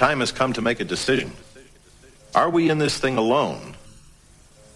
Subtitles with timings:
[0.00, 1.30] time has come to make a decision.
[2.34, 3.76] Are we in this thing alone?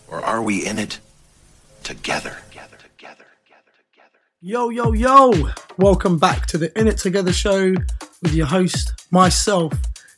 [0.06, 1.00] Or are we in it
[1.82, 2.36] together?
[4.42, 5.32] Yo, yo, yo!
[5.78, 7.72] Welcome back to the In It Together show
[8.20, 9.72] with your host, myself,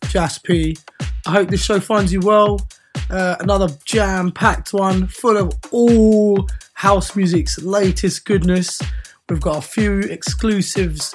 [0.09, 0.77] Jas P.
[1.25, 2.67] I hope this show finds you well.
[3.09, 8.83] Uh, another jam packed one full of all house music's latest goodness.
[9.29, 11.15] We've got a few exclusives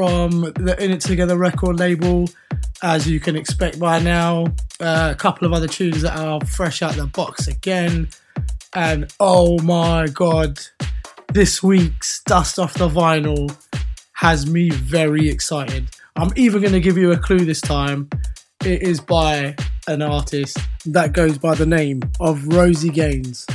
[0.00, 2.26] from the In It Together record label,
[2.82, 4.46] as you can expect by now.
[4.80, 8.08] Uh, a couple of other tunes that are fresh out the box again.
[8.74, 10.58] And oh my god,
[11.34, 13.54] this week's Dust Off the Vinyl
[14.14, 15.90] has me very excited.
[16.16, 18.08] I'm even going to give you a clue this time.
[18.64, 19.54] It is by
[19.86, 23.46] an artist that goes by the name of Rosie Gaines.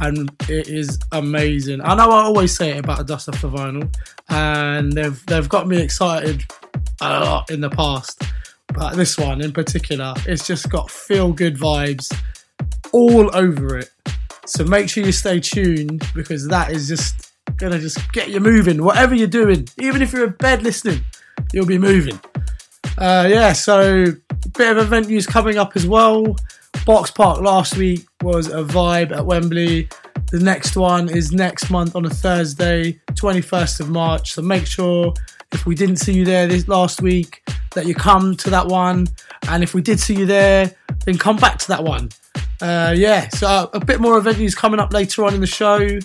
[0.00, 1.80] And it is amazing.
[1.82, 3.94] I know I always say it about Dust Off the Vinyl,
[4.28, 6.44] and they've they've got me excited
[7.00, 8.22] a lot in the past.
[8.68, 12.12] But this one in particular, it's just got feel good vibes
[12.92, 13.90] all over it.
[14.46, 18.82] So make sure you stay tuned because that is just gonna just get you moving.
[18.82, 21.00] Whatever you're doing, even if you're in bed listening,
[21.52, 22.18] you'll be moving.
[22.98, 24.06] Uh, yeah, so
[24.56, 26.36] bit of event news coming up as well.
[26.86, 29.88] Box Park last week was a vibe at Wembley.
[30.30, 34.32] The next one is next month on a Thursday, 21st of March.
[34.32, 35.14] So make sure
[35.52, 37.42] if we didn't see you there this last week
[37.74, 39.06] that you come to that one.
[39.48, 40.70] And if we did see you there,
[41.04, 42.10] then come back to that one.
[42.60, 45.98] Uh, yeah, so a bit more event news coming up later on in the show.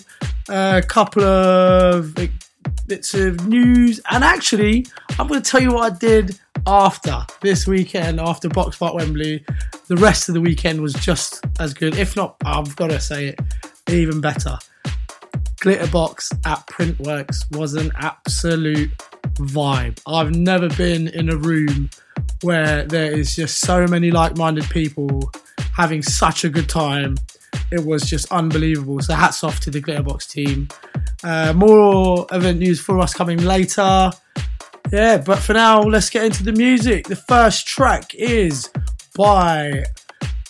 [0.48, 2.14] A couple of
[2.86, 4.86] bits of news, and actually,
[5.18, 9.44] I'm going to tell you what I did after this weekend, after Box Park Wembley.
[9.88, 13.28] The rest of the weekend was just as good, if not, I've got to say
[13.28, 13.40] it,
[13.88, 14.58] even better.
[15.56, 18.90] Glitterbox at Printworks was an absolute
[19.34, 20.00] vibe.
[20.06, 21.90] I've never been in a room
[22.42, 25.30] where there is just so many like minded people
[25.74, 27.16] having such a good time.
[27.72, 29.00] It was just unbelievable.
[29.00, 30.68] So hats off to the Glitterbox team.
[31.22, 34.10] Uh, more event news for us coming later.
[34.92, 37.06] Yeah, but for now, let's get into the music.
[37.06, 38.68] The first track is
[39.14, 39.84] by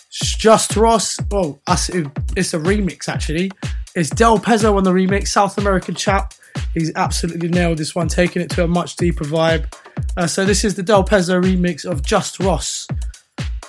[0.09, 1.19] Just Ross.
[1.29, 3.51] Well, it's a remix actually.
[3.93, 6.33] It's Del Pezzo on the remix, South American chap.
[6.73, 9.71] He's absolutely nailed this one, taking it to a much deeper vibe.
[10.15, 12.87] Uh, so this is the Del Pezzo remix of Just Ross,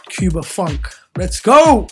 [0.09, 0.88] Cuba Funk.
[1.16, 1.88] Let's go!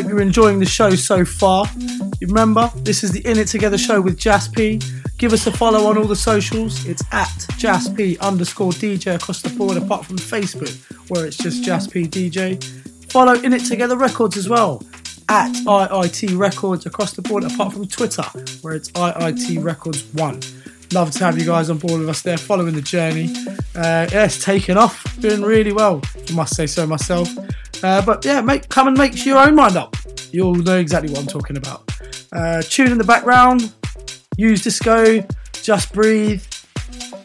[0.00, 1.66] Enjoying the show so far.
[2.22, 4.80] Remember, this is the In It Together show with Jas P.
[5.18, 6.86] Give us a follow on all the socials.
[6.86, 10.74] It's at Jas P underscore DJ across the board, apart from Facebook,
[11.10, 12.62] where it's just Jas P DJ.
[13.10, 14.82] Follow In It Together Records as well,
[15.28, 18.24] at IIT Records across the board, apart from Twitter,
[18.62, 20.40] where it's IIT Records 1.
[20.92, 23.34] Love to have you guys on board with us there, following the journey.
[23.74, 27.28] Uh, yeah, it's taken off, doing really well, I must say so myself.
[27.82, 29.96] Uh, but yeah, make, come and make your own mind up
[30.32, 31.88] you'll know exactly what I'm talking about.
[32.32, 33.72] Uh, tune in the background,
[34.36, 36.42] use disco, just breathe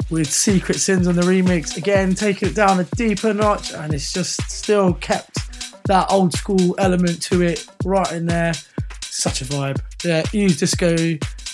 [0.09, 1.77] with Secret Sins on the remix.
[1.77, 5.39] Again, taking it down a deeper notch, and it's just still kept
[5.85, 8.53] that old school element to it right in there.
[9.01, 9.81] Such a vibe.
[10.03, 10.95] Yeah, use disco,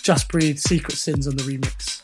[0.02, 2.03] just breathe, Secret Sins on the remix.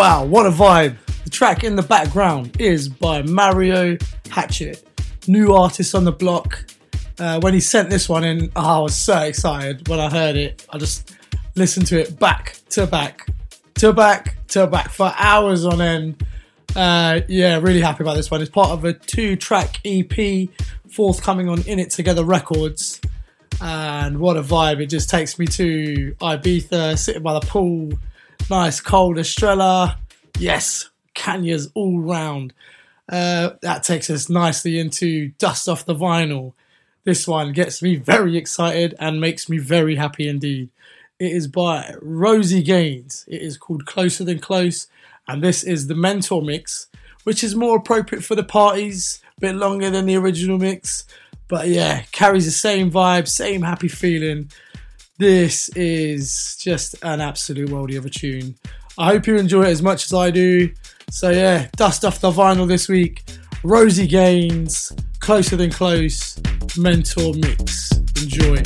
[0.00, 0.96] Wow, what a vibe.
[1.24, 3.98] The track in the background is by Mario
[4.30, 4.82] Hatchet,
[5.28, 6.64] new artist on the block.
[7.18, 10.36] Uh, when he sent this one in, oh, I was so excited when I heard
[10.36, 10.66] it.
[10.70, 11.14] I just
[11.54, 13.26] listened to it back to back
[13.74, 16.26] to back to back for hours on end.
[16.74, 18.40] Uh, yeah, really happy about this one.
[18.40, 20.48] It's part of a two track EP
[20.90, 23.02] forthcoming on In It Together Records.
[23.60, 24.80] And what a vibe.
[24.80, 27.92] It just takes me to Ibiza, sitting by the pool,
[28.48, 29.98] nice cold Estrella.
[30.38, 32.52] Yes, Canya's all round.
[33.08, 36.52] Uh, that takes us nicely into Dust Off the Vinyl.
[37.04, 40.68] This one gets me very excited and makes me very happy indeed.
[41.18, 43.24] It is by Rosie Gaines.
[43.28, 44.86] It is called Closer Than Close,
[45.26, 46.86] and this is the Mentor mix,
[47.24, 51.04] which is more appropriate for the parties, a bit longer than the original mix.
[51.48, 54.50] But yeah, carries the same vibe, same happy feeling.
[55.20, 58.54] This is just an absolute worldie of a tune.
[58.96, 60.72] I hope you enjoy it as much as I do.
[61.10, 63.24] So yeah, dust off the vinyl this week.
[63.62, 66.40] Rosie Gaines, Closer Than Close,
[66.78, 67.92] Mentor Mix.
[68.16, 68.62] Enjoy.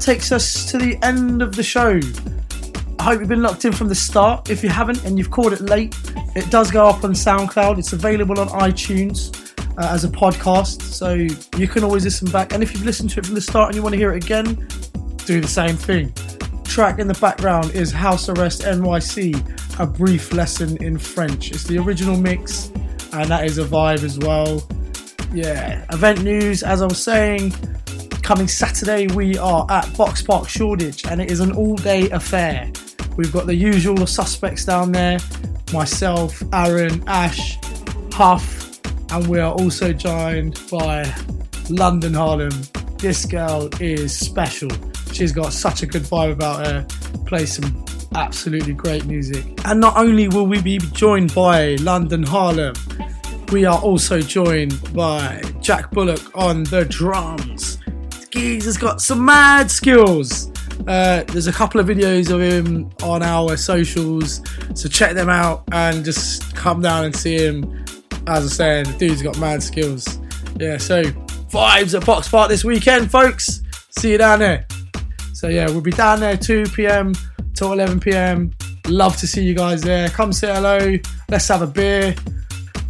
[0.00, 2.00] Takes us to the end of the show.
[2.98, 4.48] I hope you've been locked in from the start.
[4.48, 5.94] If you haven't and you've caught it late,
[6.34, 7.78] it does go up on SoundCloud.
[7.78, 11.12] It's available on iTunes uh, as a podcast, so
[11.58, 12.54] you can always listen back.
[12.54, 14.24] And if you've listened to it from the start and you want to hear it
[14.24, 14.54] again,
[15.26, 16.12] do the same thing.
[16.64, 21.50] Track in the background is House Arrest NYC, a brief lesson in French.
[21.50, 22.70] It's the original mix,
[23.12, 24.66] and that is a vibe as well.
[25.34, 27.52] Yeah, event news, as I was saying,
[28.24, 32.72] Coming Saturday, we are at Boxpark Shoreditch, and it is an all day affair.
[33.18, 35.18] We've got the usual suspects down there
[35.74, 37.58] myself, Aaron, Ash,
[38.14, 38.80] Huff,
[39.12, 41.14] and we are also joined by
[41.68, 42.52] London Harlem.
[42.96, 44.70] This girl is special.
[45.12, 46.86] She's got such a good vibe about her,
[47.26, 49.44] plays some absolutely great music.
[49.66, 52.74] And not only will we be joined by London Harlem,
[53.52, 57.80] we are also joined by Jack Bullock on the drums.
[58.34, 60.50] Geez has got some mad skills.
[60.88, 64.40] Uh, there's a couple of videos of him on our socials,
[64.74, 67.84] so check them out and just come down and see him.
[68.26, 70.18] As I said, dude's got mad skills.
[70.56, 73.62] Yeah, so vibes at Boxpark this weekend, folks.
[74.00, 74.66] See you down there.
[75.32, 77.12] So yeah, we'll be down there 2 p.m.
[77.54, 78.50] till 11 p.m.
[78.88, 80.08] Love to see you guys there.
[80.08, 80.96] Come say hello.
[81.30, 82.16] Let's have a beer.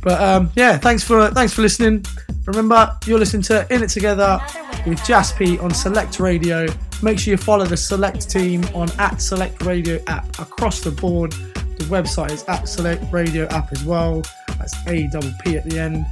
[0.01, 2.03] But um, yeah, thanks for thanks for listening.
[2.47, 4.38] Remember, you're listening to In It Together
[4.86, 6.66] with Jasp on Select Radio.
[7.03, 11.32] Make sure you follow the Select team on at Select Radio app across the board.
[11.32, 14.22] The website is at Select Radio app as well.
[14.59, 16.05] That's A double P at the end.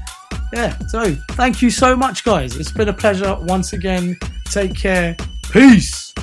[0.53, 2.57] Yeah, so thank you so much, guys.
[2.57, 4.17] It's been a pleasure once again.
[4.47, 5.17] Take care.
[5.51, 6.15] Peace.